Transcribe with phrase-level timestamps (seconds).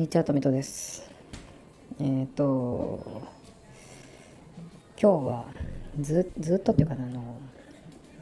[0.00, 1.10] にちは、とみとです。
[2.00, 3.22] えっ、ー、と、
[4.98, 5.44] 今日は
[6.00, 7.36] ずずっとっていうかあの、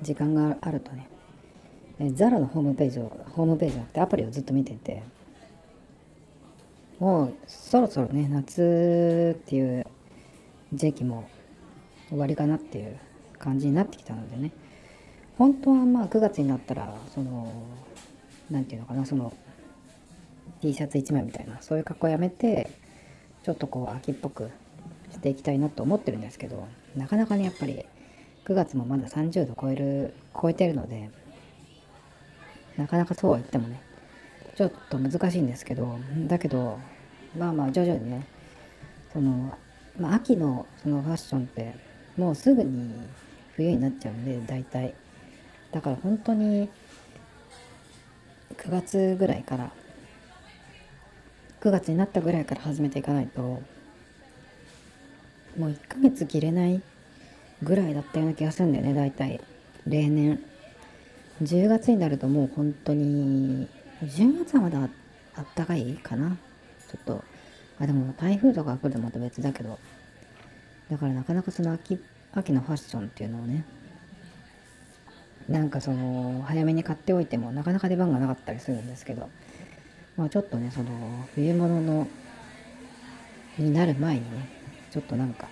[0.02, 1.08] 時間があるとね、
[2.00, 5.04] えザラのホームページを、ホームページじゃなくてアプリをずっと見てて、
[6.98, 9.86] もうそろそろね、夏っていう
[10.75, 11.29] 時期も
[12.08, 12.98] 終わりかなっていう
[13.39, 14.50] 感じになってきたのでね、
[15.36, 17.53] 本当はまあ9月になったら、その、
[18.50, 19.32] なんていうのかな、その、
[20.61, 22.71] T シャツ1枚みたいなそういう格好やめて
[23.43, 24.50] ちょっとこう秋っぽく
[25.11, 27.84] していきたいなと思ってるんですけどなかなかねやっぱり
[28.44, 31.11] 9月もまだ30度超える超えてるので
[32.77, 33.81] なかなかそうは言ってもね
[34.56, 36.78] ちょっと難しいんですけどだけど
[37.36, 38.27] まあまあ徐々にね
[39.12, 39.56] その、
[39.98, 41.75] まあ、秋のそのファッションって
[42.17, 42.92] もうすぐに
[43.55, 44.95] 冬になっちゃうんで大体。
[45.73, 46.69] だから本当に
[48.56, 49.70] 9月ぐらいから
[51.61, 53.62] 9月になったぐらいから始めていかないと
[55.59, 56.81] もう1ヶ月切れない
[57.62, 59.41] ぐらいだったような気がするんだよね大体。
[59.86, 60.41] 例年。
[61.42, 63.69] 10月になるともう本当に
[64.03, 64.89] 10月はまだ
[65.36, 66.36] あったかいかな。
[66.89, 67.25] ちょっと。
[67.81, 69.79] あでも台風とか来るとまた別だけど。
[70.91, 71.98] だからなかなかその秋
[72.33, 73.64] 秋のファッションっていうのをね。
[75.48, 79.29] なんかその早めに買っておいてもなかなか出番がなかったりするんですけど。
[80.19, 80.91] まあちょっとね、その
[81.36, 82.08] 冬物の
[83.56, 84.48] になる前にね、
[84.91, 85.48] ちょっとなんか、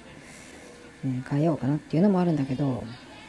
[1.04, 2.82] ね、変えようかなっていうのもあるんだけど、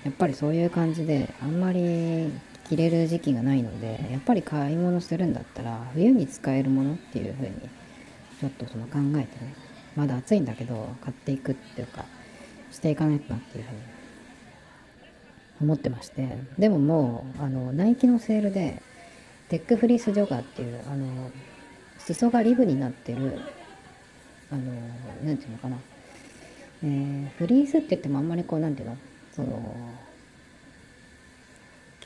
[0.03, 2.31] やっぱりそういう感じで、あんまり
[2.67, 7.55] 着れる時期がないので、やっぱり買い物するんだったら、冬に使えるものっていう風に、
[8.39, 9.53] ちょっとその考えてね、
[9.95, 12.05] まだ暑いんだけど、買っていくっていうか、
[12.71, 13.83] していかないとなっていう風に
[15.61, 18.81] 思ってまして、でももう、あの、ナイキのセールで、
[19.49, 21.31] テックフリースジョガーっていう、あの、
[21.99, 23.39] 裾がリブになってる、
[24.51, 24.61] あの、
[25.23, 25.77] なんていうのかな。
[26.83, 28.97] えー、フリースって言ってもあんまりこう、なんていうの？
[29.33, 29.75] その、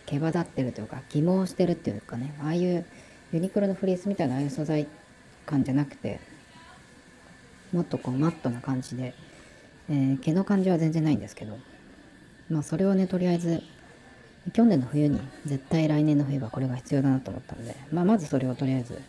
[0.05, 2.85] 毛羽立ってるというか、起毛してるっていうかね、ああいう
[3.31, 4.87] ユニクロのフリースみたいなああいう素材
[5.45, 6.19] 感じゃなくて、
[7.71, 9.13] もっとこうマットな感じで、
[9.89, 11.57] えー、毛の感じは全然ないんですけど、
[12.49, 13.63] まあそれをね、とりあえず
[14.53, 18.99] 去年の冬に絶対来年の冬はこれが必要だなと思ったので、まあ、まずそれをとりあえず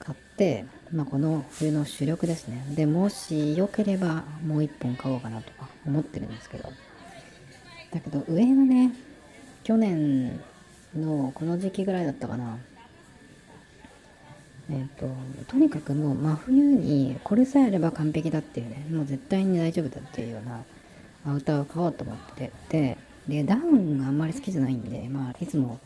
[0.00, 2.64] 買って、まあ、この冬の主力ですね。
[2.74, 6.72] でもし良ければもう一本買おうかなとか思ってるんですけど。
[7.92, 8.92] だけど上がね
[9.62, 10.40] 去年
[10.96, 12.58] のこの時期ぐらいだったかな。
[14.70, 15.08] えっ、と
[15.48, 20.64] とにかくもう真冬にこれさえあれば完璧だっていうねもう絶対に大丈夫だっていうような
[21.26, 22.96] アウターを買おうと思ってて
[23.28, 25.78] で、ダウンがあんまり好きじゃないんで、まあ、いつも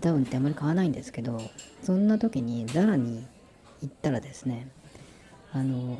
[0.00, 1.40] ダウンってあんまり買わないんですけど、
[1.82, 3.26] そんな時にザラに
[3.82, 4.68] 行ったらですね、
[5.52, 5.98] あの、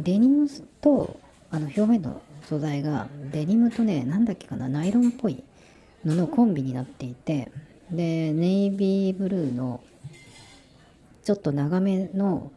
[0.00, 0.48] デニム
[0.80, 1.18] と、
[1.50, 5.42] あの、表面の素材が、デニムとね、なんだっけかな、ナイロンっぽい
[6.04, 7.50] ののコンビになっていて、
[7.90, 9.80] で、ネイビーブルーの、
[11.24, 12.52] ちょっと長めの、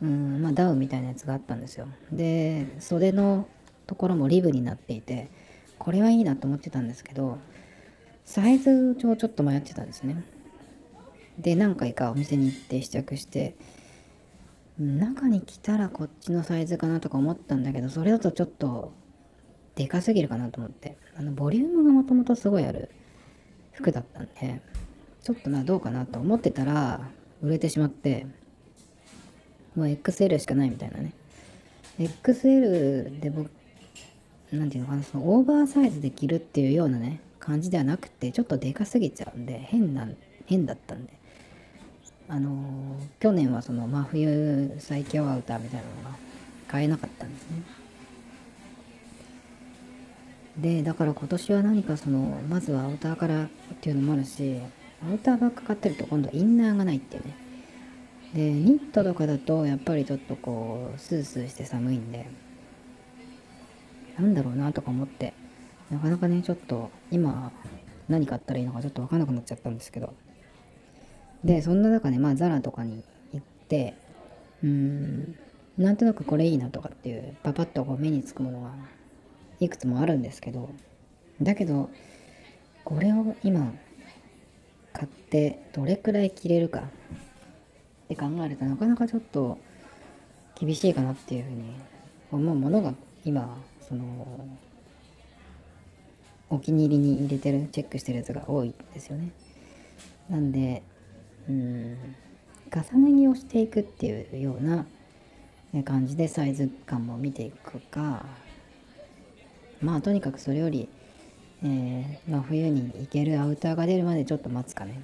[0.00, 1.88] うん、まあ、ダウンみたいなやつがあったんですよ。
[2.12, 3.48] で、袖の
[3.86, 5.28] ところもリブになっていて、
[5.88, 7.38] これはいいなと思ってたんですけど、
[8.26, 10.22] サイズをちょっと迷ってたんですね。
[11.38, 13.56] で、何回かお店に行って試着して、
[14.78, 18.92] 中に来たらこっちのサイズかなとか思ったんだけど、それだとちょっと
[19.76, 22.90] でかすぎるかなと思って、あの、ボリュームがもともとすごいある
[23.72, 24.60] 服だったんで、
[25.22, 27.08] ちょっとな、どうかなと思ってたら、
[27.40, 28.26] 売れてしまって、
[29.74, 31.14] もう XL しかないみたいなね。
[31.98, 33.50] XL で僕
[34.52, 40.08] なんていうのかな、そのオーバーサイズで着るっていうようなね、感じではなくて、ちょっとでかすぎちゃうんで、変な、
[40.46, 41.12] 変だったんで。
[42.30, 46.16] あのー、去年はその真冬最強アウターみたいなのが
[46.66, 47.62] 買えなかったんですね。
[50.58, 53.48] で、だから今年は何かその、まずはアウターからっ
[53.80, 54.60] ていうのもあるし、
[55.08, 57.34] アウターばっか買ってると今度インナーがないっていうね。
[58.34, 62.26] で、ニットとかだとやっぱりちょっとこう、スースーして寒いんで、
[64.18, 65.32] なんだろうなとか思って、
[65.90, 67.52] なかなかね、ちょっと今
[68.08, 70.12] 何買ったらいいのかちょっとわかんなくなっちゃったんですけど。
[71.44, 73.94] で、そんな中ね、まあザラとかに行って、
[74.62, 75.36] うーん、
[75.76, 78.72] なんとなくこれいいなとかっていう、パパッとこう目につくものが
[79.60, 80.68] いくつもあるんですけど、
[81.40, 81.90] だけど、
[82.84, 83.72] これを今
[84.92, 86.82] 買ってどれくらい着れるかっ
[88.08, 89.58] て考えるとなかなかちょっと
[90.58, 91.74] 厳しいかなっていうふうに
[92.32, 92.94] 思うものが
[93.24, 94.26] 今その
[96.50, 99.30] お気に入りに入れてるチェックしてるやつが多いですよね。
[100.28, 100.82] なんで
[101.48, 101.96] うん
[102.70, 104.84] 重ね着をしていくっていうような
[105.84, 108.26] 感じでサイズ感も見ていくか。
[109.80, 110.88] まあとにかくそれより、
[111.62, 115.00] えー、まあ、冬に行けるアウターが出るまでちょっと待つかね。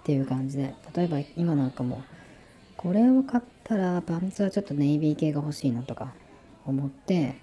[0.00, 0.74] っていう感じで。
[0.94, 2.02] 例えば今なんかも
[2.76, 6.14] これを買ったらパンツはちょっとネイビー系が欲しいなとか
[6.66, 7.36] 思って、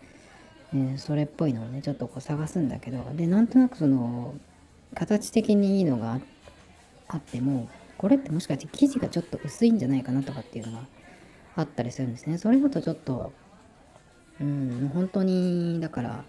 [0.74, 4.36] えー、それっぽいのをねちょっとこう探すんだけどでなんとなくその
[4.96, 6.20] 形的にいいのが
[7.08, 10.86] あってもこれってもしかして生地がちょっと薄いんじゃないかなとかっていうのが
[11.56, 12.38] あったりするんですね。
[12.38, 13.34] それだとちょっと
[14.40, 16.24] うん本当にだから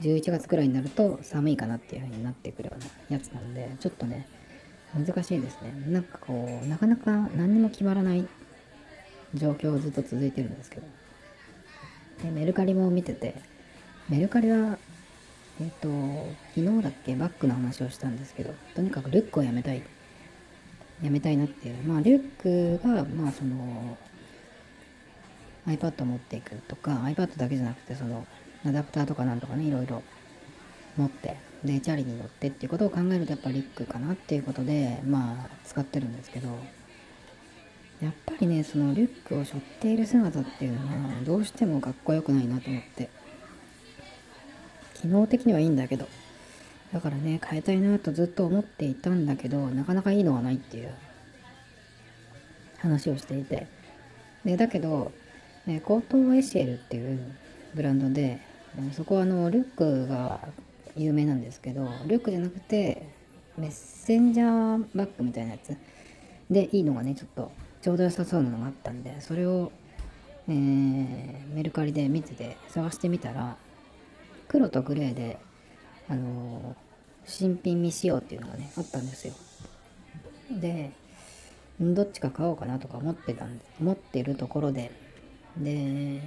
[0.00, 2.80] 11月くらいになると寒いかなっていう風になってくるよう
[3.12, 4.26] なやつなんでちょっとね
[4.94, 5.72] 難しいですね。
[5.86, 8.26] なんかこうなかなか何にも決まらない
[9.34, 11.01] 状況ずっと続いてるんですけど。
[12.22, 13.34] でメルカリも見てて。
[14.08, 14.78] メルカリは
[15.60, 15.88] えっ、と
[16.54, 17.14] 昨日だっけ？
[17.14, 19.82] バッグの話をしたんですけどとにかくリュックをやめたい。
[21.02, 21.82] やめたいなっていう。
[21.84, 23.96] まあリュックがまあその
[25.66, 28.26] iPad を持っていくとか iPad だけじゃなくてその
[28.66, 30.02] アダプターとかなんとかねいろいろ
[30.96, 36.48] 持ってでチャリに乗ってっていうことを考えるとやっぱリュックかなっていうことでまあ使ってるんですけど。
[38.02, 43.08] やっぱりねそのリュックを背負っている姿っていうのはどうしてもかっこよくないなと思って。
[44.94, 46.08] 機能的にはいいんだけど。
[46.92, 50.92] だからね変えたいなとずっと思っていたんだけどなかなかいいのはないっていう。
[52.82, 53.66] 話をしていて。
[54.44, 55.12] でだけど、
[55.68, 57.20] えコートエシエルっていう
[57.74, 58.40] ブランドで
[58.92, 60.40] そこはあのリュックが
[60.96, 63.08] 有名なんですけどリュックじゃなくて
[63.56, 65.76] メッセンジャーバッグみたいなやつ。
[66.50, 67.52] でいいのがねちょっと
[67.82, 69.72] ちょうど良さそうなのがあったんでそれを、
[70.48, 73.56] えー、メルカリで見てて探してみたら
[74.48, 75.38] 黒とグレーで
[76.08, 79.34] あのー、新品未使用っていうのがねあったんですよ。
[80.50, 80.92] で
[81.80, 84.92] どっちか買おうかなとか思ってたんで思ってるところで。
[85.56, 86.20] で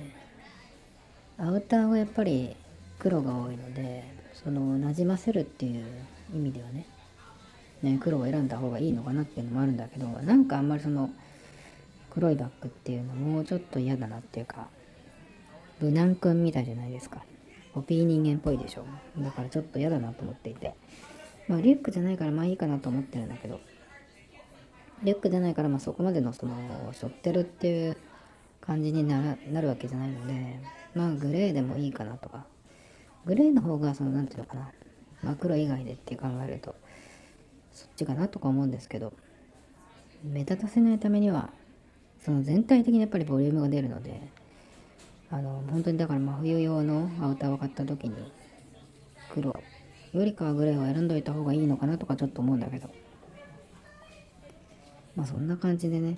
[1.37, 2.55] アウターはやっぱり
[2.99, 4.03] 黒が多いので
[4.33, 5.85] そのなじませるっていう
[6.33, 6.85] 意味ではね
[7.81, 11.09] ね黒を選んだ方がいいのかなっていうのもあるんだけどなんかあんまりその
[12.15, 14.69] 黒いバッグっていうのもちょっと嫌だなっていうか
[15.81, 17.23] 無難くんみたいじゃないですか。
[17.73, 18.85] コピー人間っぽいでしょ。
[19.17, 20.73] だからちょっと嫌だなと思っていて。
[21.49, 23.59] まあリュックじゃないからまあいいかなと思ってるんだけど。
[25.03, 26.55] リュックじゃないからまあそこまでのその
[26.93, 27.97] 背負ってるっていう
[28.61, 30.59] 感じになるわけじゃないので
[30.95, 32.45] まあグレーでもいいかなとか。
[33.25, 34.71] グレーの方がその何ていうのかな。
[35.21, 36.75] まあ黒以外でって考えると
[37.73, 39.11] そっちかなとか思うんですけど。
[40.23, 41.51] 目立たせないためには
[42.25, 44.19] その全体的にやっぱりボリュームが出るので
[45.29, 48.15] あの本当にだから真冬用のアウターを買った時に
[49.31, 49.55] 黒
[50.13, 52.89] よりかはグレーを選んどいた方がいいのかなとかちょっと思うんだけど。
[55.15, 56.17] まあそんな感じでね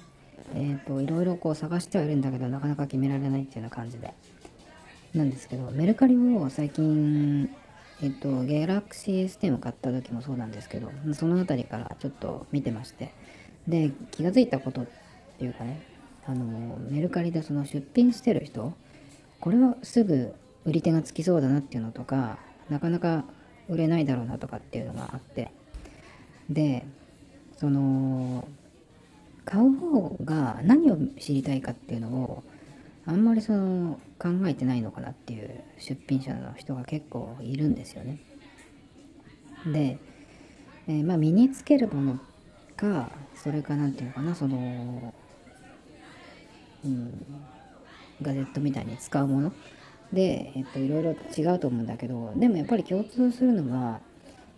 [0.56, 4.13] えっ、ー、といろいろこう探してはいるんだけどなかなか決められないっていうような感じで。
[5.13, 7.50] なんですけどメルカリを最近
[8.01, 13.12] えっと、ギャラクシー S10 を買った時もそうなんですけど、その辺りからちょっと見てまして、
[13.68, 14.88] で、気がついたことっ
[15.39, 15.81] ていうかね、
[16.28, 18.74] あのメルカリでその出品してる人
[19.40, 20.34] これはすぐ
[20.66, 22.38] 売り手がつきそうだなっていうのとか
[22.69, 23.24] なかなか
[23.69, 25.52] 売れないだろうなとかっていうのがあって
[26.50, 26.86] で
[27.57, 28.48] その
[29.46, 32.44] 買う方が何を知りたいかっていうのを
[33.06, 38.19] あんまりその考えてないのかなっていう出品者の人が結構いるんですよね。
[39.66, 39.98] で、
[40.88, 42.19] えー、まあ身につけるもの
[42.76, 45.14] かそれか何て言うのかなその
[46.86, 47.26] うん、
[48.22, 49.52] ガジェットみたいに使うもの。
[50.12, 54.00] で、えっと、いろいろ違うと思うんだけどでもやっぱり共通するのは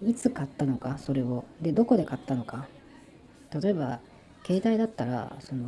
[0.05, 1.45] いつ買ったのかそれを。
[1.61, 2.67] でどこで買ったのか。
[3.61, 3.99] 例えば
[4.45, 5.67] 携帯だったらその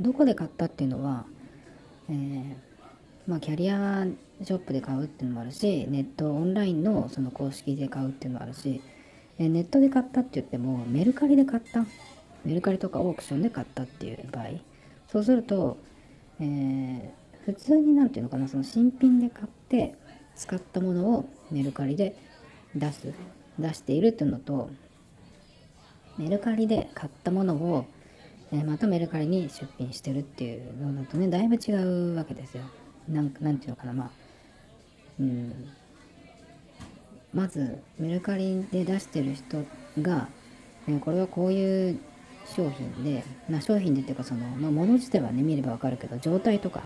[0.00, 1.26] どこで買ったっていうのは、
[2.08, 2.54] えー、
[3.26, 4.06] まあ、キャリア
[4.42, 8.80] ショップで買うっていうのもあるしネットオンラインのその公式で買うっていうのもあるし、
[9.38, 11.86] えネットで買ったって言ってもメルカリで買った。
[12.44, 14.46] メルカリとかオークションで買ったっていう場合。
[15.14, 15.76] そうすると、
[16.40, 19.94] えー、普通に何て言うのかなその新品で買って
[20.34, 22.16] 使ったものをメルカリで
[22.74, 23.14] 出す
[23.56, 24.70] 出しているっていうのと
[26.18, 27.86] メルカリで買ったものを、
[28.50, 32.64] えー、またメルカリに出品してるっていうのだとねだいぶ違うわけですよ。
[33.08, 34.10] なんなんていうのかなまあ
[35.20, 35.68] うん
[37.32, 39.64] まずメルカリで出してる人
[40.02, 40.28] が、
[40.88, 42.00] えこれはこういう
[42.44, 46.82] 商品で、まあ、商品でっていうかその、まあ、物自体はね見ればわかるけど状態とか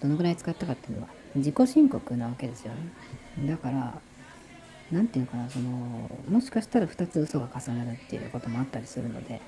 [0.00, 2.72] どのぐらい使ったかっていうのは自己申告なわけですよ
[3.36, 3.48] ね。
[3.48, 4.00] だから
[4.92, 5.68] 何ていうのかなその
[6.28, 9.40] もしかしたら2つ嘘が重なるっていうこともあったりするので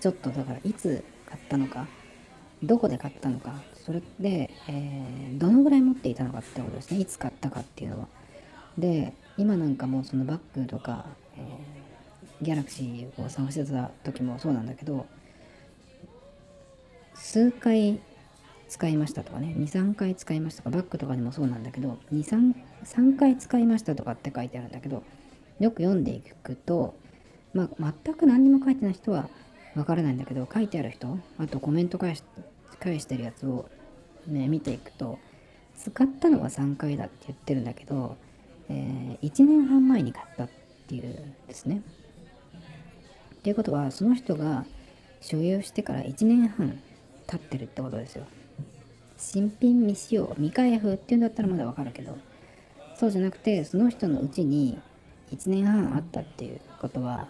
[0.00, 1.86] ちょっとだからいつ買ったのか
[2.62, 7.00] どこで買ったのかそれで、えー、どのぐらい持っていたのかってことですね。
[7.00, 8.08] いつ買ったかっていうのは。
[8.76, 11.40] で今なんかもうそのバッグとか、え、
[12.40, 15.06] ギャラクシーを探してた時もそうなんだけど
[17.14, 18.00] 数回
[18.68, 25.02] 使いましたとかね23回使いましたとかバッグとかでもそうなんだけど23回使いましたとかって書いてあるんだけど
[25.58, 26.94] よく読んでいくと
[27.54, 29.28] まあ全く何にも書いてない人は
[29.74, 32.22] わからないんだけど書いてある人あとコメント返し
[32.78, 33.68] 返してるやつを
[34.26, 35.18] ね見ていくと
[35.76, 38.16] 使ったのは3回だって言ってるんだけど、
[38.68, 40.48] えー、1年半前に買ったっ
[40.88, 41.82] ていうんですね。
[43.38, 44.64] っていうことはその人が
[45.20, 46.80] 所有してから1年半
[47.26, 48.26] 経ってるってことですよ。
[49.16, 52.16] 新品未使用未開封っていうんだったらまだわかるけど
[52.94, 54.78] そうじゃなくてその人のうちに
[55.32, 57.26] 1年半あったっていうことは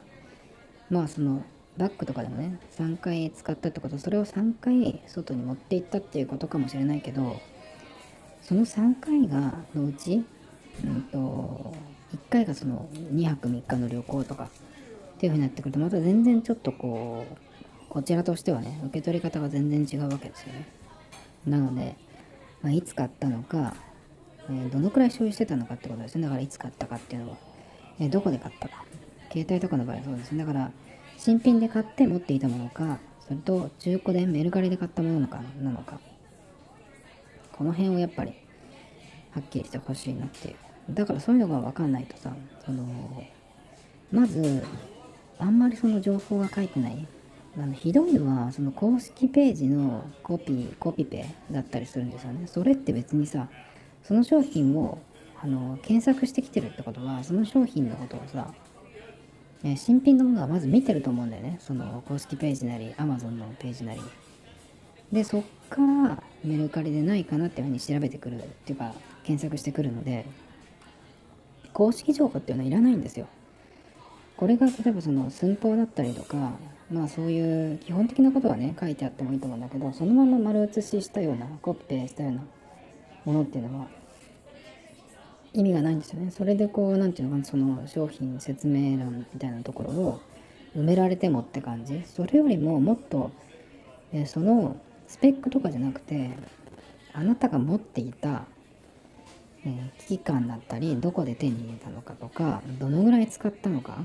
[0.90, 1.42] まあその
[1.78, 7.40] バッグとかでもね3回使ったってことそれを3回外に持っていったっていうことかもしれないけど
[8.42, 10.24] その3回がのうち、
[10.84, 11.74] うんと、
[12.14, 14.48] 1回がその2泊3日の旅行とか
[15.18, 17.36] っていうふうになってくるとまた全然ちょっとこう
[17.88, 20.68] こちらとしてはね受け取り方が全然違うわけですよね。
[21.44, 21.96] なので、
[22.62, 23.74] まあ、いつ買ったのか、
[24.48, 26.22] えー、どのくらい所有してたのかってことですね。
[26.22, 27.36] だからいつ買ったかっていうのは、
[27.98, 28.84] えー、どこで買ったか。
[29.32, 30.44] 携帯とかの場合はそうですね。
[30.44, 30.70] だから
[31.16, 35.98] 新品で買って持っていたものか、それと中古でメルカリで買ったものかなのか、
[37.52, 38.34] この辺をやっぱり
[39.32, 40.94] はっきりしてほしいなっていう。
[40.94, 42.32] だからそういうのがわかんないとさ、
[42.64, 42.84] その、
[44.10, 44.64] まず、
[45.38, 47.06] あんまりその情報が書いてない。
[47.56, 52.46] あのひどいのは、その公式ページのコピー、コピペだったりするんですよね。
[52.46, 53.48] それって別にさ、
[54.04, 54.98] その商品を
[55.40, 58.52] あの検索してきてるってことは、その商品のことをさ、
[59.64, 61.56] え、新品のものはまず見てると思うんだよね。
[61.60, 64.00] その公式ページなり、Amazon のページなり。
[65.10, 70.26] で、そっからメルカリでないかなっていうふうに調べてくるっていうか、検索してくるので、
[71.72, 73.26] 公式情報っていうのはいらないんですよ。
[74.38, 76.52] これが例えばその寸法だったりとか、
[76.92, 82.42] まあそういう基本的なことはね、書いてあってもいいと思うんだけど、そのまま丸写ししたような、コピペしたような
[83.24, 83.88] ものっていうのは、
[85.52, 86.30] 意味がないんですよね。
[86.30, 90.20] それでこう、何て言うのかな、その商品説明欄みたいなところを
[90.76, 92.00] 埋められてもって感じ。
[92.04, 93.32] それよりももっと、
[94.12, 94.76] えその
[95.08, 96.30] スペックとかじゃなくて、
[97.12, 98.44] あなたが持っていた、
[99.66, 104.04] え、危機感だったり、どこで手に入れたのかとか、どのぐらい使ったのか。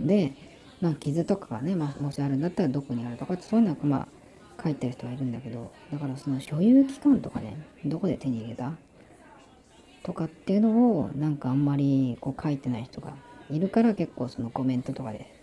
[0.00, 0.32] で、
[0.80, 4.08] まあ傷とかがね、まあ、もしあるんだったらどこにあるとか、そういうのはま
[4.58, 8.72] あ書いてる人はいるんだけど、だからその所有期間とかね、どこで手に入れた
[10.02, 13.14] とかっていうのをなんかあんまりこう書いてない人が
[13.50, 15.34] いるから結構そのコメントとかで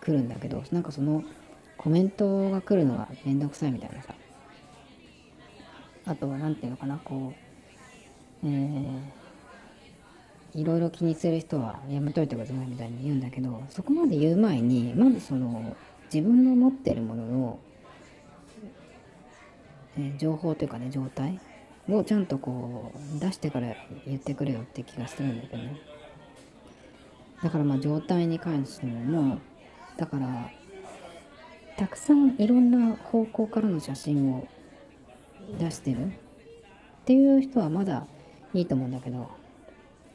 [0.00, 1.24] 来るんだけどなんかその
[1.76, 4.14] コメントが来るのがめんどくさいみたいなさ。
[6.06, 9.00] あとは何て言うのかなこうえー、
[10.54, 15.76] いろいろ気にする人はやめといてくださいみたいに言うんだけどそこまで言う前にまずその
[16.12, 17.58] 自分の持ってるものの、
[19.98, 21.40] えー、情報というかね状態
[21.88, 23.74] をちゃんとこう出してから
[24.06, 25.76] 言ってくれよって気がするんだけどね
[27.42, 29.40] だからまあ状態に関してももう
[29.96, 30.50] だから
[31.76, 34.46] たくさんいろんな方向からの写真を
[35.58, 36.10] 出してるっ
[37.04, 38.06] ていう人はまだ
[38.54, 39.30] いいと思うんだけど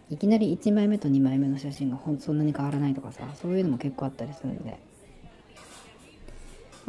[0.10, 4.80] いきなり1枚目と2枚目の写真がほんそんなに変わらないとかさそういうのも結構あったりするんで。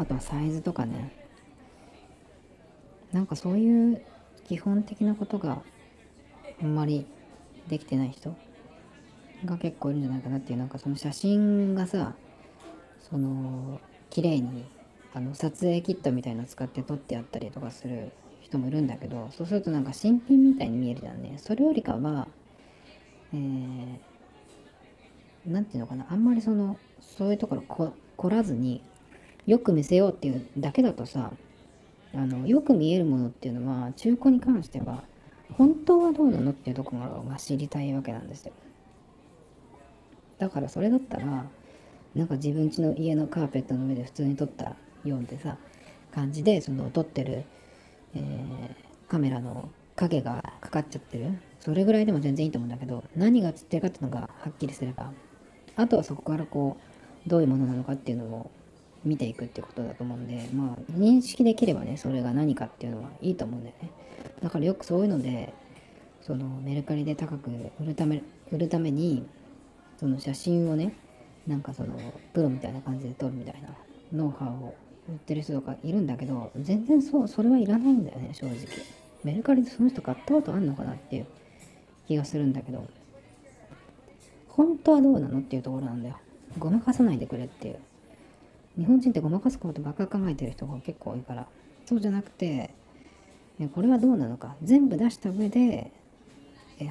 [0.01, 1.13] あとはサイズとかね。
[3.13, 4.03] なんかそういう
[4.45, 5.63] 基本的なことが
[6.63, 7.07] あんまり
[7.69, 8.35] できてない人
[9.45, 10.59] が結構いるんじゃないかなっていう。
[10.59, 12.15] なんかその写真がさ
[12.99, 14.65] その綺麗に
[15.13, 21.35] あの撮影キットみたいの使って撮ってあったりとかする人もいるんだけどそうするとなんか新品みたいに見えるじゃんね。
[21.37, 22.27] それよりかは
[23.33, 28.83] えー、なんていうのかなあんまりそのそういうところこ凝らずに
[29.47, 31.33] よく見せようっていうだけだとさ
[32.13, 35.05] あのよく見えるものっていうのは中古に関しては
[35.57, 38.53] 本当はどうなのっていうところが知りたいわけなんですよ。
[40.39, 41.45] だからそれだったら
[42.15, 45.57] なんか自分家の家のカーペットの上で普通に撮ったようなさ
[46.13, 47.45] 感じでその撮ってる、
[48.15, 55.13] えー、カメラの影がかかっちゃってるそれぐらいでも全然いいと思うんだけど何が映ってるかっていうのがはっきりすれば
[55.77, 56.79] あとはそこからこ
[57.27, 58.51] うどういうものなのかっていうのを
[59.05, 63.91] 見ていくってことだと思うんで、まあ、認識できればね、それが何かっていうのはいいと思うんだよね。
[64.43, 65.55] だからよくそういうので、
[66.21, 67.51] そのメルカリで高く
[67.81, 69.27] 売るため、売るために、
[69.99, 70.95] その写真をね、
[71.47, 71.95] なんかその、
[72.35, 73.69] プロみたいな感じで撮るみたいな
[74.13, 74.75] ノウハウを
[75.09, 78.57] 売ってる人とかいるんだけど全然そうそれはいらないんだよね正直
[79.25, 81.27] メルカリでその人買ったことあんのかなっていう
[82.11, 82.85] 気がするんだけど
[84.49, 86.19] 本当はどうなのっていうところなんだよ。
[86.59, 87.79] ごまかさないでくれっていう。
[88.77, 91.47] 日本人ってごまかすことばっか考えてる人が結構多いから。
[91.87, 92.71] そうじゃなくて
[93.75, 94.57] これはどうなのか。
[94.63, 95.93] 全部出した上で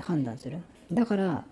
[0.01, 0.59] 判断する。
[0.91, 1.43] だから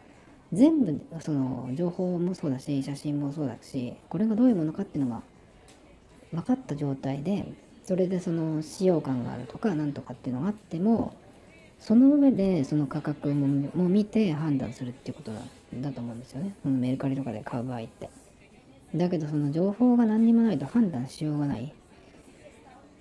[0.54, 5.22] 全部その情報もそうだし写真もそうだしこれがどういうものかっていうのが
[6.32, 7.52] 分かった状態で
[7.84, 11.14] それでその使用感があるとかなんとかっていうのがあっても
[11.80, 15.40] その上でその価格もも見て判断するっていうことだ
[15.82, 16.56] だと思うんですよね。
[16.64, 18.10] そのメルカリとかで買う場合って。
[18.96, 21.74] だけどその情報が何にもないと判断しようがない。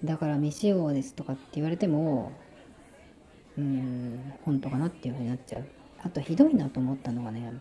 [0.04, 2.32] だから未使用ですとかって言われても
[3.56, 5.64] うーん本当かなっていうふうになっちゃう。
[6.02, 7.52] あとひどいなと思ったのがね、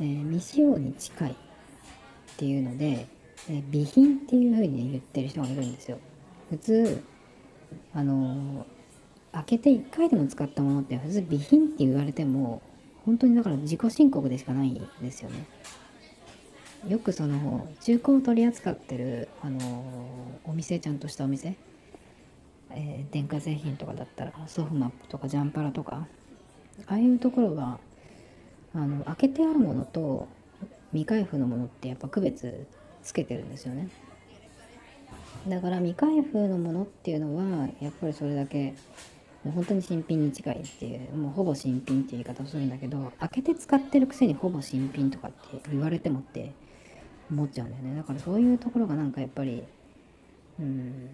[0.00, 1.34] えー、未使用に近いっ
[2.36, 3.08] ていうので、
[3.48, 5.98] えー、備品っていうふうに言ってる人がいるんですよ。
[6.50, 7.02] 普通
[7.94, 8.64] あのー、
[9.36, 12.62] 開けて1回でも使ったものって普通備品って言われても
[13.04, 15.46] 本当にだから自己申告でしかないんですよね。
[16.88, 19.58] よくその中古を取り扱ってるあの
[20.44, 21.56] お店ちゃんとしたお店
[22.76, 26.06] えー、電化製品とかだったらソフマップとかジャンパラとか
[26.86, 27.78] ああいうところは
[28.74, 30.28] あの開けてあるものと
[30.92, 32.66] 未開封のものってやっぱ区別
[33.02, 33.88] つけてるんですよね。
[35.48, 38.74] だから未開封のものっていうのはやっぱりそれだけ
[39.52, 46.52] 本当に新品に近いっていうもうほぼ新品っていう言い方をするんだけど開けて使ってるくせにほぼ新品とかって言われてもって
[47.30, 47.96] 思っちゃうんだよね。
[47.96, 49.62] だからそういうところがなんかやっぱり
[50.58, 51.10] うん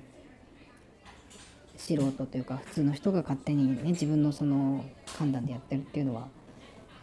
[1.77, 4.85] 素人というか普通の人が勝手にね自分のその
[5.19, 6.29] 判断でやってるっていうのは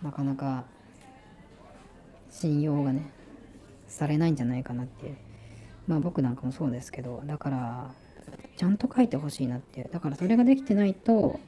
[0.02, 0.64] なかなか
[2.30, 3.10] 信用がね
[3.88, 5.18] されないんじゃないかなっていう。
[5.88, 7.92] まあ僕なんかもそうですけどだから
[8.60, 9.80] ちゃんと書いてほしいなって。
[9.80, 11.40] いうだからそれができてないと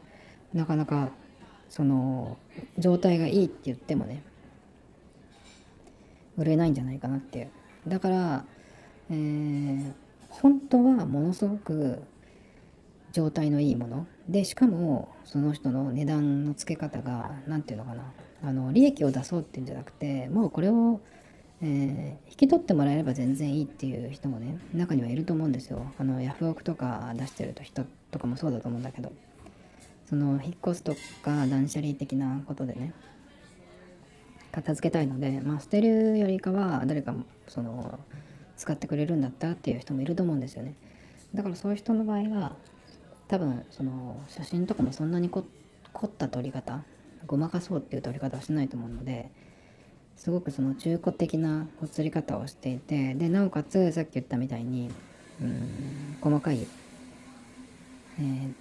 [0.53, 1.09] なかなか
[1.69, 2.37] その
[2.77, 4.23] 状態がいいって言ってもね
[6.37, 7.49] 売れないんじゃないかなっていう。
[7.85, 8.45] だから、
[9.09, 9.91] えー、
[10.29, 12.01] 本当はものすごく
[13.11, 14.07] 状態のいいもの。
[14.29, 18.13] でしかもその人の値段の付け方が何て言うのかな。
[18.43, 21.01] あの利益を出そうっていうんじゃなくてもうこれを、
[21.63, 25.91] えー、引き取ってもらえれば全然いいっていう人もね中にはいると思うんですよ。
[25.97, 29.11] あのヤフオクとか出してると人とかもそうだと思うんだけど。
[30.11, 30.93] その引っ越すと
[31.23, 32.93] か断捨離的なことでね
[34.51, 37.15] 片付けたいので、まあ、捨てるよりかは誰か
[37.47, 37.97] その
[38.57, 40.75] 使ってくれるんだったっていう人もいると思うんですよね。
[41.33, 42.57] だからそういう人の場合は
[43.29, 45.45] 多分その写真とかもそんなに凝
[46.05, 46.83] った撮り方
[47.25, 49.31] ごまかそうっていう撮り方はしないと思うので
[50.21, 54.91] すごくその中古的な写り方をしていてでなおかつさっき言ったみたいに
[55.41, 56.67] うん細かい、
[58.19, 58.53] えー、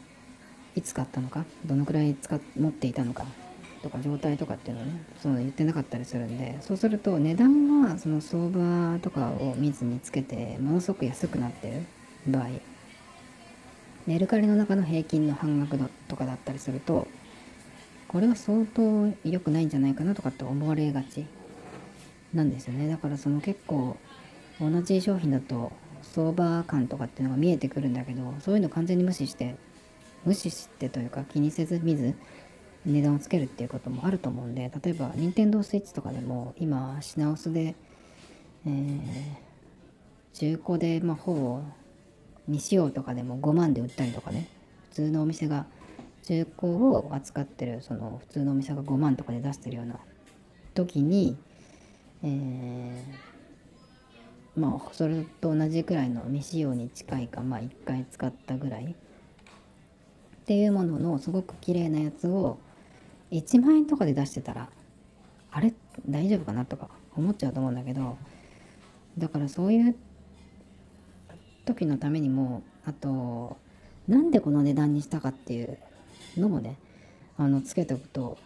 [0.74, 3.26] いつ買ったのかどのくらい使っ持っていたのか
[3.82, 11.84] とか状態とかっていうのをねその言ってなかったりするんでそうすると値段はその相場とかを見ずにつけてものすごく安くなって
[12.26, 12.48] る場合
[14.06, 17.06] メルカリの中の平均の半額とかだったりすると
[18.08, 21.26] これは相当良くないんじゃないかなとかって思われがち。
[22.34, 22.88] なんですよね。
[22.88, 23.96] だからその結構
[24.60, 29.56] 同じ商品だと相場感とかっていうのが見えてくるんだけどそういうの完全に無視して
[30.24, 32.14] 無視してというか気にせず見ず
[32.84, 37.74] 値段をつけるっていうこともあると思うんで例えば任天堂スイッチとかでも今品薄で、
[38.66, 39.00] えー、
[40.32, 41.62] 中古でまあほぼ
[42.46, 44.48] 未使用とかでも5万で売ったりとかね
[44.88, 45.66] 普通のお店が
[46.24, 49.96] 中古を扱ってるその普通のお店が5万とかで出してるような
[50.74, 51.36] 時に、
[52.22, 58.94] えー、まあそれと同じくらいの未使用に近いかまあ1回使ったぐらい。
[60.40, 62.58] っていうもののすごく綺麗なやつを
[63.30, 64.68] 1万円とかで出してたら
[65.52, 65.72] あれ？
[66.08, 68.16] 大丈夫かなとか思っちゃうと思うんだけど
[69.16, 69.94] だからそういう
[71.64, 73.58] 時のためにもあと
[74.08, 75.78] なんでこの値段にしたかっていう
[76.36, 76.76] のもね
[77.36, 78.36] あのつけておくと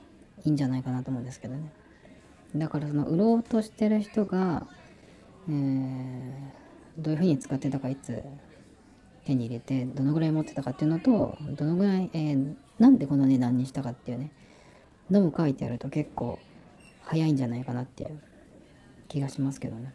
[0.44, 1.72] いいんじゃないかなと思うんですけどね。
[2.54, 4.66] だからその売ろうとしてる人が、
[5.48, 8.22] えー、どういうふうに使ってたかいつ
[9.24, 14.30] 手に入れてどのぐらい持ってたかっていうのとどのぐらい、えー、なんでこの値段にしたかっていうね
[15.10, 16.38] のも書いてあると結構
[17.02, 18.20] 早いんじゃないかなっていう
[19.08, 19.92] 気がしますけどね。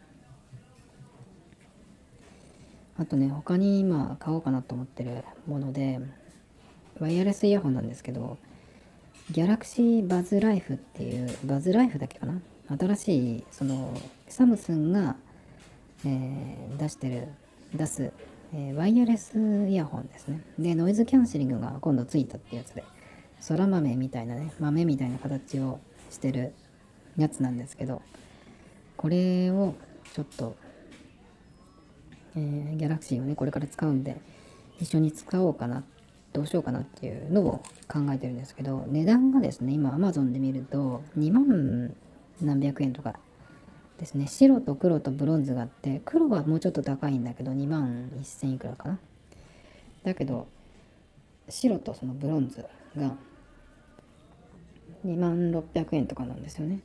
[2.96, 6.00] あとね、他に今買おうかなと思ってるもので、
[6.98, 8.36] ワイヤレスイヤホンなんですけど、
[9.30, 12.40] ギャラクシーバズライフっていう、バズライフだけかな
[12.78, 13.92] 新しい、その、
[14.28, 15.16] サムスンが、
[16.04, 17.28] えー、出してる
[17.74, 18.12] 出す、
[18.54, 20.40] えー、ワイヤレスイヤホンですね。
[20.58, 22.84] でノイズキャンセリングが今度ついたってやつで
[23.48, 25.78] 空豆みたいなね豆みたいな形を
[26.10, 26.54] してる
[27.16, 28.02] やつなんですけど
[28.96, 29.74] これを
[30.14, 30.56] ちょっと、
[32.36, 34.16] えー、ギャラクシーをねこれから使うんで
[34.80, 35.84] 一緒に使おうかな
[36.32, 41.94] どうしようかなっていうのを考えてるんですけど値段がですね今 Amazon で見ると2万
[42.44, 43.14] 何百円とか
[43.98, 44.26] ですね。
[44.26, 48.98] 白と黒とブロンズがあって黒はもうちょっと高いんだけど2万1000いくらかな。
[50.04, 50.46] だけど
[51.48, 52.64] 白とそのブロンズ
[52.96, 53.14] が
[55.04, 56.80] 2万600円とかなんですよね。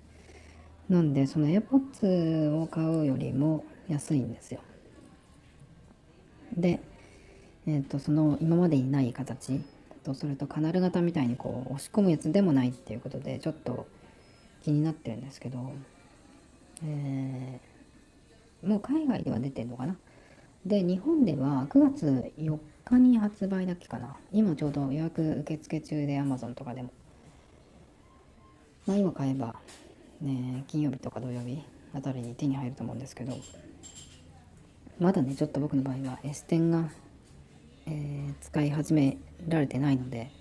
[0.89, 4.61] なんでその AirPods を買うよりも安いんですよ。
[6.55, 6.79] で
[7.65, 9.61] えっ、ー、とその今までにない形。
[10.05, 13.87] とそれとカナル型みたいにこう押し込むやつでもないっていうことでちょっと
[14.65, 15.71] 気になってるんですけど、
[16.83, 19.95] えー、もう海外では出てんのかな？
[20.65, 24.17] で日本では9月4日に発売だっけかな？
[24.33, 26.91] 今ちょうど予約受付中で Amazon とかでも。
[28.87, 29.55] まあ今買えば
[30.21, 31.61] ね金曜日とか土曜日
[31.93, 33.37] あたりに手に入ると思うんですけど
[34.99, 36.89] まだねちょっと僕の場合は S 点が
[37.87, 40.31] えー、使い始められてないので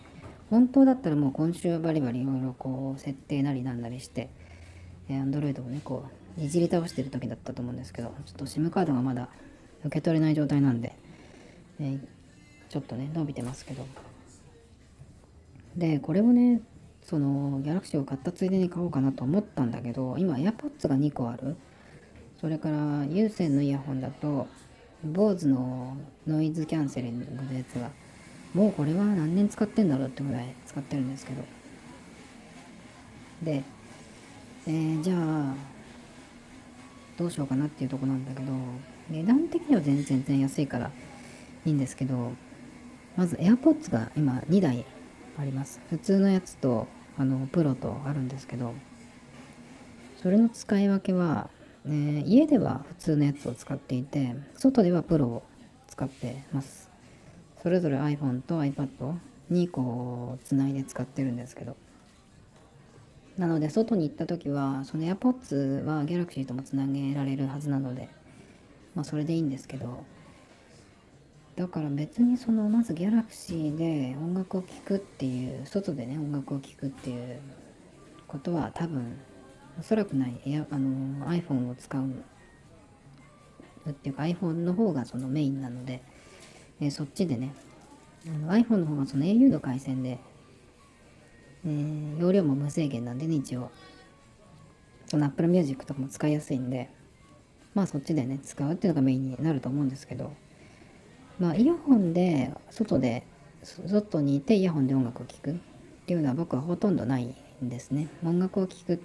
[0.50, 4.30] 本当だったらもう今週バリバリいろいろこう設定なりなんなりして、
[5.08, 6.06] えー、Android をねこ
[6.38, 9.28] ういじり倒してる時だったと思うんですけどちょっと SIM カードがまだ
[9.84, 10.94] 受け取れない状態なんで、
[11.80, 12.00] えー、
[12.68, 13.86] ちょっとね伸びてますけど。
[15.76, 16.60] でこれをね
[17.02, 21.56] そのギャラクシーを買ったついでに買おうかなと思ったんだけど今 AirPods が2個ある。
[22.40, 24.46] それから有線のイヤホンだと
[25.06, 27.90] BOSE のノイズキャンセリングのやつが
[28.54, 31.42] もうこれは何年使ってんだろうってぐらい使ってるんですけど。
[33.42, 33.62] で、
[34.66, 35.54] えー、じゃあ
[37.18, 38.52] どうしようかなっていうとこなんだけど
[39.10, 40.90] 値段的には全然全然安いから
[41.66, 42.32] いいんですけど
[43.16, 44.84] まず AirPods が今2台
[45.36, 45.80] あります。
[45.90, 46.86] 普通のやつと
[47.18, 48.72] あのプロとあるんですけど
[50.22, 51.50] それの使い分けは
[51.84, 55.42] ね、家では普通のやつを使っていて外ではプロを
[55.86, 56.93] 使ってます。
[57.64, 59.14] それぞれ iPhone と iPad
[59.48, 61.76] にこうつないで使ってるんですけど。
[63.38, 68.08] なので外に行った時はその AirPods は Galaxy ともつなげられるはずなので
[68.94, 70.04] まあそれでいいんですけど。
[71.56, 77.40] だから別にそのまず Galaxy で音楽を聴くっていう外でね音楽を聴くっていう
[78.28, 79.16] ことは多分
[79.80, 80.38] おそらくない。
[80.44, 82.02] エアあの iPhone を使う
[83.88, 86.02] っていうか iPhone の方がそのメインなので、
[86.80, 87.54] えー、そっちでね
[88.24, 90.18] iPhone の方がその au の回線で、
[91.66, 93.70] えー、容量も無制限なんでね一応。
[95.06, 96.90] その Apple Music とかも使いやすいんで
[97.74, 100.32] まあそっちでね使うっていうのがメインになると思うんですけど。
[101.38, 103.26] まあイヤホンで外で
[103.62, 105.54] 外にいてイヤホンで音楽を聴くっ
[106.06, 108.08] ていうのは僕はほとんどないんですね。
[108.24, 109.02] 音楽を聴く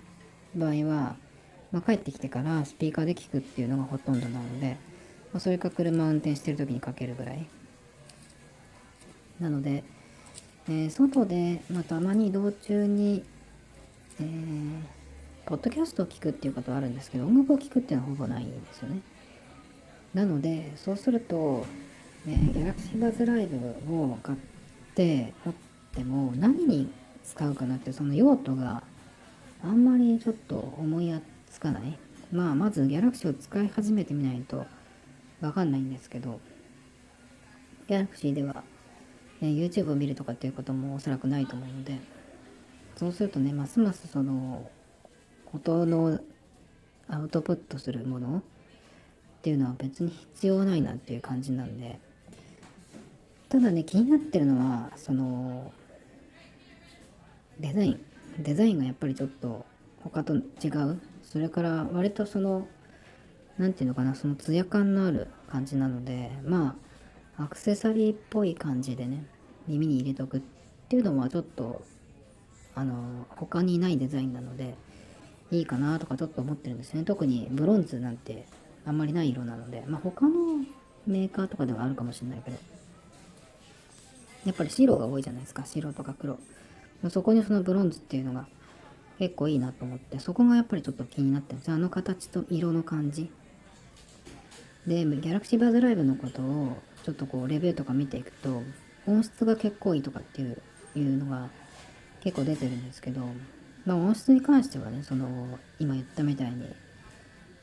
[0.56, 1.16] 場合は、
[1.72, 4.78] まあ、帰ってきてからスピーカーで聞くっていうのがほとんどなので、
[5.32, 7.48] まあ、それか車を運転してる時にかけるぐらい
[9.40, 9.84] なので、
[10.68, 13.24] えー、外で、まあ、たまに移動中に、
[14.20, 14.82] えー、
[15.46, 19.02] ポッドキャストを聞くっていうことはあるんですけど音楽を聴くっていうのはほぼないんですよね
[20.14, 21.66] なのでそうすると、
[22.28, 24.38] えー、ギャラクシーバズライブを買っ
[24.96, 25.56] て持っ
[25.96, 26.90] ても何に
[27.24, 28.84] 使うかなってその用途が
[29.64, 31.14] あんまりちょっと思い
[31.52, 31.98] つかない。
[32.32, 34.66] まあ、まずギャラクシーを使い始めてみないと
[35.42, 36.40] わかんないんですけど、
[37.88, 38.64] ギャラクシーでは、
[39.42, 42.00] ね、YouTube を見るとかっていうこともおそらくないと思うので、
[42.96, 44.70] そうするとね、ますますその、
[45.54, 46.20] 音の
[47.08, 48.42] アウトプットするものっ
[49.42, 52.00] ていうのは別に必要ないなっていう感じなんで、
[53.48, 55.72] ただね、気になってるのは、その、
[57.60, 58.06] デザイン。
[58.40, 59.66] デザインがやっぱりちょっと
[60.04, 62.68] 他と違うそれから割とその
[63.58, 66.89] 何て言うのかなそのツヤ感のある感じなのでまあ
[67.40, 69.26] アクセサリーっぽい感じでね
[69.68, 70.42] 耳に入れとくっ
[70.90, 71.82] ていうのはちょっと
[72.76, 74.76] あの他にないデザインなので
[75.52, 77.04] いいかなとかちょっと思ってるんですね。
[77.04, 78.46] 特にブロンズなんて
[78.86, 80.36] あんまりない色なのでまあ他の
[81.08, 82.58] メーカーとかではあるかもしれないけど。
[84.46, 85.66] やっぱり白が多いじゃないですか。
[85.66, 86.40] 白とか黒。
[87.10, 88.48] そこにそのブロンズっていうのが
[89.18, 93.30] 結構いいなと思って、そこがやっぱりちょっと気になってるんですあの形と色の感じ。
[94.88, 98.64] で、ギャラクシーバーズライブのことをちょっとこうレビューとか見ていくと、
[99.08, 100.62] 音質が結構いいとかっていう
[100.96, 101.50] いうのが
[102.22, 103.22] 結構出てるんですけど、
[103.86, 106.66] まあ音質に関してはね、その今言ったみたいに、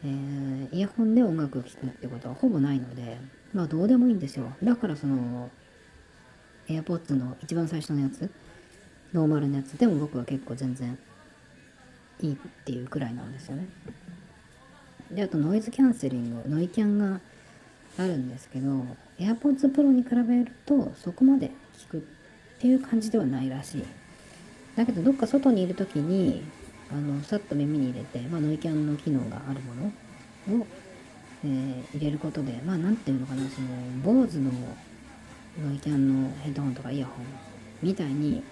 [0.05, 3.18] えー、イヤホンで音楽を聴くってことはほぼないので、
[3.53, 4.53] まあどうでもいいんですよ。
[4.62, 5.51] だからその、
[6.68, 8.31] AirPods の一番最初のやつ、
[9.12, 10.99] ノーマルのやつでも僕は結構全然
[12.20, 13.68] いいっていうくらいなんですよね。
[15.11, 17.20] で、あとノイズキャンセリング、ノイキャンが
[17.99, 18.85] あるんですけど、
[19.19, 22.01] AirPods Pro に比べるとそこまで聞くっ
[22.61, 23.85] ていう感じではないらしい。
[24.77, 26.43] だけどどっか外にいる時に
[26.91, 30.67] あのさっと耳に入れて、まあ、ノイキャンの機能があるものを、
[31.45, 33.69] えー、入れることでまあ何ていうのかなその
[34.05, 34.51] BOSE の
[35.65, 37.27] ノイキャンのヘッドホンとかイヤホン
[37.83, 38.43] みたいに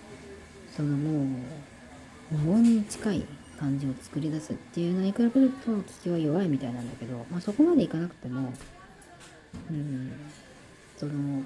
[0.75, 1.27] そのも
[2.33, 3.27] う無音に近い
[3.59, 8.53] 感じを作り出すっていうのに比べると聞きは弱いみたいなんだけど、まあ、そこまでいかなくても
[9.71, 10.12] うん。
[10.97, 11.43] その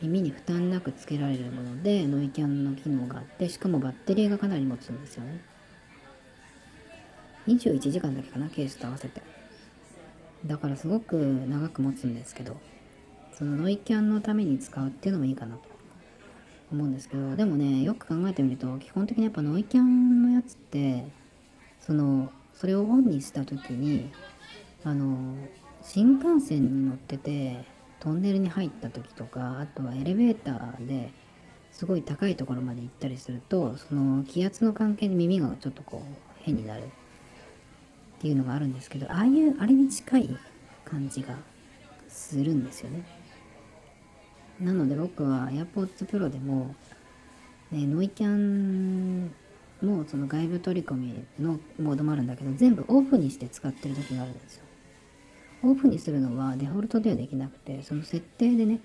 [0.00, 5.40] 耳に負担なくつけられるものでノイキャンの機能があってしかもバッテリーがかなり持つんですよね。
[7.46, 9.22] 21時間だけかなケースと合わせて。
[10.46, 12.56] だからすごく長く持つんですけど
[13.32, 15.78] そのノイキャンのために使うっていうのもいいかなと。
[16.70, 21.06] 思うんですけどでもねよく考えてみると基本的にやっぱノイキャンのやつって
[21.80, 24.10] そのそれをオンにした時に
[24.84, 25.34] あの
[25.88, 27.64] 新幹線に乗ってて
[27.98, 31.10] トンネルに入った時とかあとはエレベーターで
[31.72, 36.86] すごい高いところまで行ったりするとその気圧の関係で耳がちょっとこう変になるっ
[38.20, 40.36] ていうのがあるんですけどああいうあれに近い
[40.84, 41.34] 感じが
[42.06, 43.02] するんですよね。
[44.60, 46.74] なので僕は AirPods Pro でも、
[47.70, 49.32] ね、ノイキャン
[49.80, 54.67] もその外部取り込みのモードもあるんだけど全部オフにして使ってる時があるんですよ。
[55.62, 58.80] オフにするのはデフォルトではできなくて、その設定でね、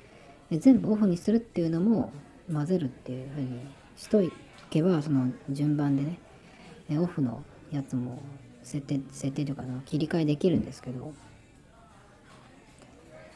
[0.52, 2.12] 全部オフにするっていうのも
[2.52, 3.60] 混ぜるっていう風に
[3.96, 4.32] しとい
[4.70, 8.22] けば、その順番でね、オフのやつも
[8.64, 11.14] 設定、設定というかな、切り替えできるんですけど、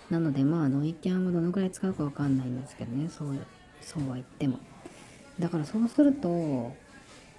[0.09, 3.37] なのでまあノイキャンをどのくらい使うかわかんないんですけどね、そう、
[3.81, 4.59] そうは言っても。
[5.39, 6.75] だからそうすると、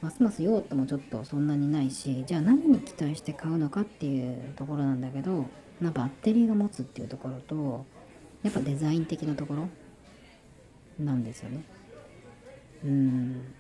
[0.01, 5.47] ますます用途もちょっとそんなにないし、じゃあ何に期待して買うのかっていうところなんだけど、
[5.81, 7.85] まあ、バッテリーが持つっていうところと
[8.43, 9.69] やっぱデザイン的なところ
[11.05, 11.65] なんですよね。
[12.85, 13.55] うん。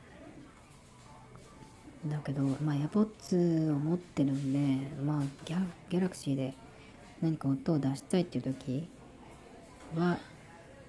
[2.07, 6.55] だけどまあ AirPods を持ってるんでまあギャギャラクシーで
[7.20, 8.88] 何か音を出したいっていう時
[9.96, 10.18] は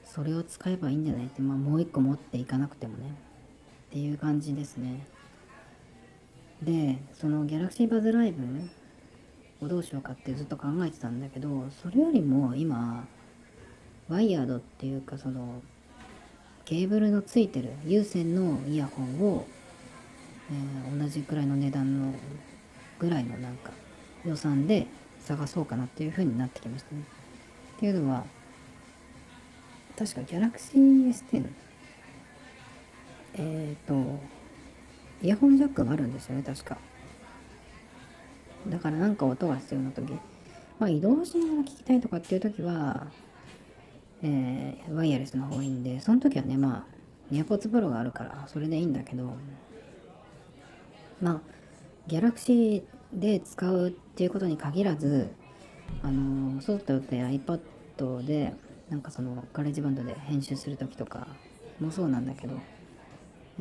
[0.05, 3.15] それを使えばいいんじゃないって、まあ、もう一個持っていかなくてもね。
[3.89, 5.07] っていう感じですね。
[6.61, 8.33] でその Galaxy Buzz Live
[9.61, 13.05] をどうしようかってずっと考えてたんだけどそれよりも今
[14.09, 15.61] ワイヤードっていうかその
[16.65, 19.45] ケーブルのついてる有線のイヤホンを、
[20.51, 22.13] えー、同じくらいの値段の
[22.99, 23.71] ぐらいのなんか
[24.25, 24.87] 予算で
[25.19, 27.03] 探そうかなっていう風になってきましたね。
[27.77, 28.25] っていうのは
[29.97, 31.47] 確か Galaxy S10
[33.35, 34.19] えっ、ー、と
[35.21, 36.77] イヤホンジャックがあるんですよね確か。
[38.67, 40.11] だからなんか音が必要な時
[40.79, 43.07] まあ移動しながら聞きたいとかっていう時は、
[44.21, 46.95] えー、ワイヤレスの方がいいんでその時はねまあ
[47.31, 49.33] AirPods Pro があるからそれでいいんだけど
[51.21, 51.41] まあ
[52.07, 55.29] Galaxy で使うっていうことに限らず
[56.03, 58.53] あのそうだって iPad で
[58.89, 61.27] なんかその GarageBand で編集する時とか
[61.79, 62.55] もそうなんだけど、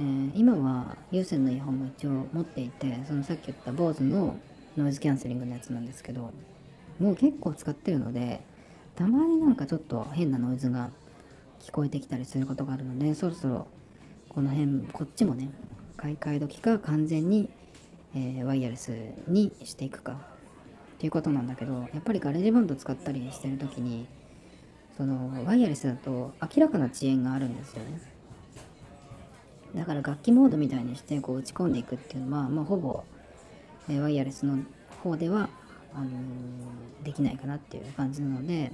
[0.00, 0.02] え、
[0.34, 4.36] 今は有線のイヤホンも一応持っていてそのさっき言った BOSE の
[4.76, 6.30] ノイズキャンセリングのやつなんですけど
[7.00, 8.40] もう結構使ってるので
[8.94, 10.90] たまになんかちょっと変なノイズが
[11.60, 13.66] 聞こえてきたりすることがあるのでそろそろ
[14.28, 15.50] この辺こっちもね
[15.96, 17.50] 買い替え時か完全に、
[18.14, 18.92] えー、ワイヤレス
[19.26, 20.16] にしていくかっ
[20.98, 24.06] ていうことなんだけどやっぱり GarageBand 使ったりしてる時に
[24.96, 28.17] そのワイヤレスだと明らかな遅延があるんですよね。
[29.74, 33.04] だから楽器モードみたいにしてこう打ち込んでいくっていうのは、まあ、ほぼ
[33.88, 34.58] えワイヤレスの
[35.02, 35.48] 方では
[35.94, 38.72] あのー、できないかなっていう感じなので、え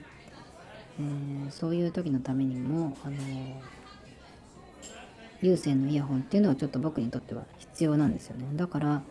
[1.01, 3.55] ー、そういう時のためにも、あのー、
[5.43, 8.47] 有線のイヤホンっていうのはちょっと僕にとっては必要なんですよね。
[8.55, 9.03] だから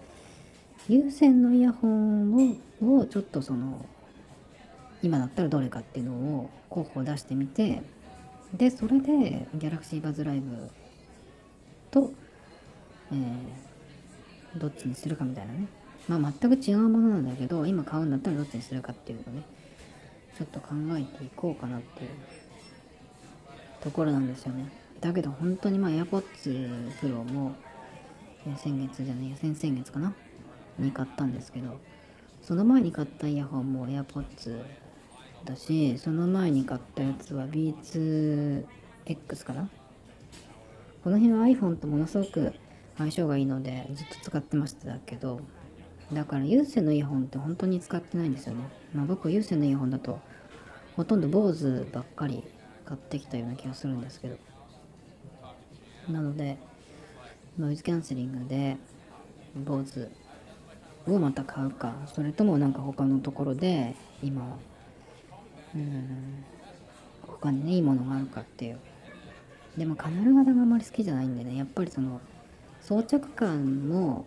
[0.89, 3.85] 有線のイヤホンををちょっとその
[5.01, 7.81] 今だったらどれかっていうのを候補を出してみて
[8.53, 10.43] でそれで Galaxy Buzz Live
[11.93, 12.11] と、
[13.11, 15.67] えー、どっちにするかみたいなね。
[16.07, 19.43] まあ全く違うものなんだけど今買うんだったらどっちにするかっていうのね
[20.37, 22.09] ちょっと考えていこうかなっていう
[23.81, 24.69] ところなんですよね。
[24.99, 27.53] だけど本当にまあ AirPods Pro も
[28.57, 30.13] 先月じゃないや先々月かな？
[30.79, 31.79] に買ったんですけど
[32.41, 34.61] その前に買ったイヤホンも AirPods
[35.45, 38.65] だしその前に買ったやつは B2X
[39.45, 39.69] かな？
[41.03, 42.53] この辺は iPhone とものすごく
[42.97, 45.41] 相性がいいのでずっと使ってましたけど
[46.11, 48.63] だから有線のイヤホンって本当に使ってないんですよね、
[48.93, 50.19] まあ、僕有線のイヤホンだと
[50.95, 52.43] ほとんど坊主ばっかり
[52.85, 54.37] 買ってきたような気がするんですけど。
[56.09, 56.57] なので
[57.57, 58.77] ノイズキャンセリングで
[59.55, 60.09] 坊主
[61.07, 64.57] をまた買うかそれともなんか他のところで今
[65.75, 66.43] うん
[67.21, 68.79] 他にねいいものがあるかっていう
[69.77, 72.21] でもカナル型があまり好きじゃないんでねやっぱりその
[72.81, 74.25] 装着感も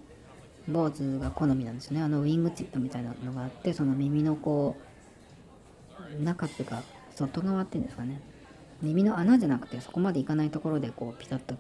[0.68, 2.02] 坊主が好みなんですね。
[2.02, 4.76] あのウィングチップみたいなのがあってその耳のこ
[6.18, 6.82] う中っていうか
[7.14, 8.20] 外側っていうんですかね。
[8.82, 11.54] 耳の穴じゃなくてそこまでいかないところでこうピタッと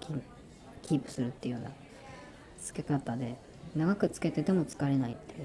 [0.82, 1.70] キープするっていうような
[2.60, 3.36] 付け方で
[3.76, 5.44] 長くつけてても疲れないってい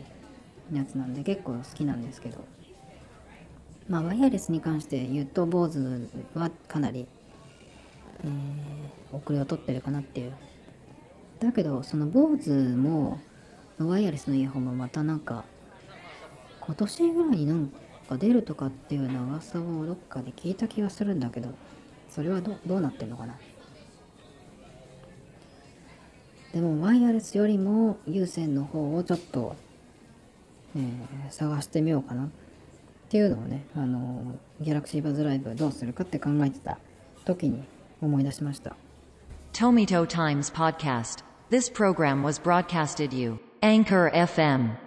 [0.74, 2.40] うやつなんで結構好きなんですけど。
[3.90, 7.08] まあワイヤレスに関して言うと BOSE はかなり、
[8.24, 10.34] えー、遅れを取ってるかなっていう。
[11.40, 13.20] だけどその BOSE も
[13.80, 15.44] ワイヤレスのイヤホンもまたなんか
[16.60, 17.72] 今年ぐらいになん
[18.08, 21.50] か出るとかっていうような噂をどっかで聞いた気がするんだけど
[22.10, 23.36] それはどどうなってんのかな。
[26.54, 29.56] でもワイヤレスよりも有線の方をちょっと、
[30.76, 32.26] えー、探してみようかな。
[32.26, 32.28] っ
[33.12, 36.78] ていうのをね、あの、ギャラクシーバズライブどうするかって考えてた
[37.26, 37.64] 時に
[38.01, 38.77] 思い出しました。
[39.53, 44.80] Tomito Times Podcast This program was broadcasted you Anchor FM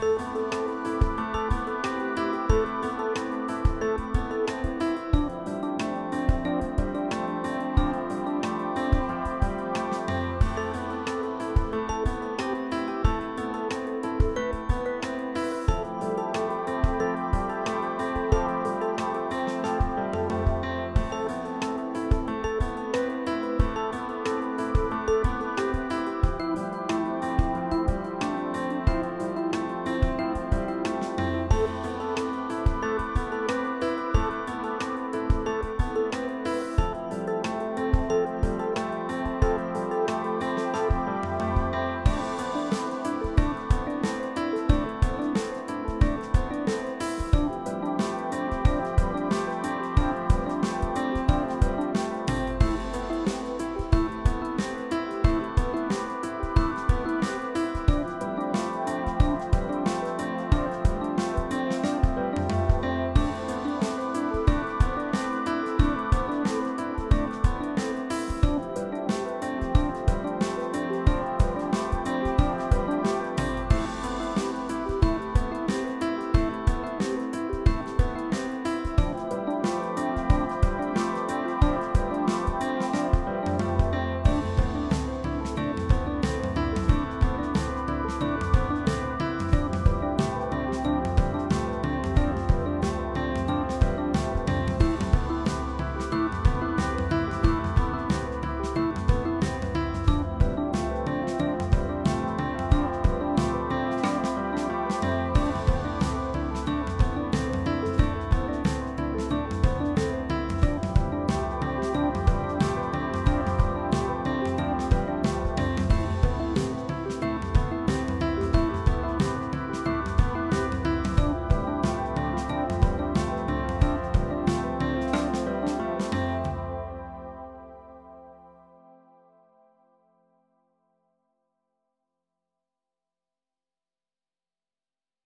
[0.00, 0.57] Música